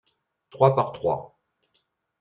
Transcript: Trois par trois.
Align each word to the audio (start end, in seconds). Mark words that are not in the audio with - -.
Trois 0.49 0.73
par 0.75 0.93
trois. 0.93 1.37